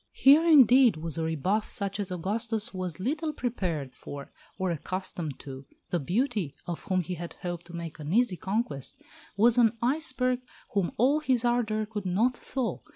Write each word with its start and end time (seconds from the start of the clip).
Here 0.13 0.43
indeed 0.43 0.97
was 0.97 1.19
a 1.19 1.23
rebuff 1.23 1.69
such 1.69 1.99
as 1.99 2.11
Augustus 2.11 2.73
was 2.73 2.99
little 2.99 3.33
prepared 3.33 3.93
for, 3.93 4.31
or 4.57 4.71
accustomed 4.71 5.37
to. 5.41 5.67
The 5.91 5.99
beauty, 5.99 6.55
of 6.65 6.85
whom 6.85 7.01
he 7.03 7.13
had 7.13 7.33
hoped 7.43 7.67
to 7.67 7.75
make 7.75 7.99
an 7.99 8.11
easy 8.11 8.35
conquest, 8.35 8.99
was 9.37 9.59
an 9.59 9.77
iceberg 9.79 10.39
whom 10.73 10.89
all 10.97 11.19
his 11.19 11.45
ardour 11.45 11.85
could 11.85 12.07
not 12.07 12.35
thaw. 12.35 12.79